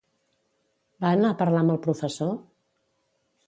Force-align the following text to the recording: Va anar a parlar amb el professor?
Va 1.05 1.11
anar 1.17 1.31
a 1.33 1.37
parlar 1.43 1.61
amb 1.67 1.77
el 1.77 1.79
professor? 1.87 2.35